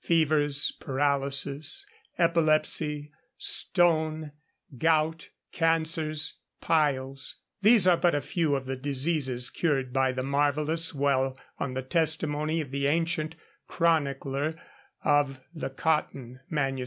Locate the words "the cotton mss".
15.54-16.86